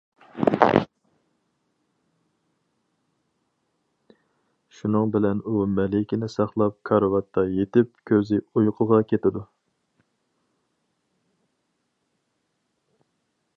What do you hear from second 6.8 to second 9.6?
كارىۋاتتا يېتىپ كۆزى ئۇيقۇغا كېتىدۇ.